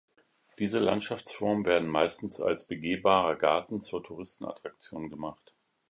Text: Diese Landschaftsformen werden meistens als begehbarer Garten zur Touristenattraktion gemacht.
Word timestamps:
Diese 0.57 0.79
Landschaftsformen 0.79 1.63
werden 1.63 1.87
meistens 1.87 2.41
als 2.41 2.65
begehbarer 2.65 3.35
Garten 3.35 3.79
zur 3.79 4.03
Touristenattraktion 4.03 5.11
gemacht. 5.11 5.53